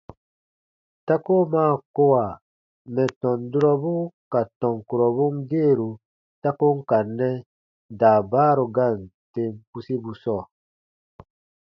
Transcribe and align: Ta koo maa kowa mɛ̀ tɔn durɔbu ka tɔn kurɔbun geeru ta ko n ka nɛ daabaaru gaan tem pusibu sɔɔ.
Ta 1.05 1.15
koo 1.25 1.43
maa 1.53 1.73
kowa 1.95 2.25
mɛ̀ 2.93 3.07
tɔn 3.21 3.39
durɔbu 3.51 3.93
ka 4.31 4.41
tɔn 4.59 4.75
kurɔbun 4.87 5.35
geeru 5.49 5.89
ta 6.41 6.49
ko 6.59 6.67
n 6.75 6.79
ka 6.89 6.97
nɛ 7.17 7.29
daabaaru 7.99 8.65
gaan 8.75 8.97
tem 9.33 9.51
pusibu 9.69 10.11
sɔɔ. 10.23 10.41